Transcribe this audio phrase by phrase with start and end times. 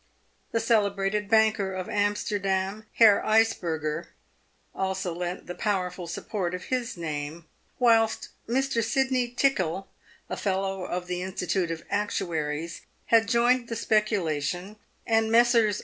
[0.51, 4.07] The celebrated banker of Amsterdam, Herr Iceburger,
[4.73, 7.45] also lent the powerful support of his name,
[7.77, 8.83] whilst Mr.
[8.83, 9.89] Sydney Tickell,
[10.27, 12.81] a Pellow of the Institute of Actuaries,
[13.13, 15.79] had joined the speculation, and Messrs.